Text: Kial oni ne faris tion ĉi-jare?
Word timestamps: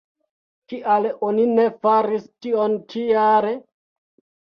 Kial 0.73 1.09
oni 1.27 1.45
ne 1.53 1.67
faris 1.85 2.27
tion 2.47 2.77
ĉi-jare? 2.91 3.57